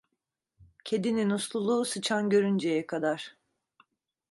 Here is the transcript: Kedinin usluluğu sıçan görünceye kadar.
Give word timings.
Kedinin 0.83 1.29
usluluğu 1.29 1.85
sıçan 1.85 2.29
görünceye 2.29 2.87
kadar. 2.87 3.35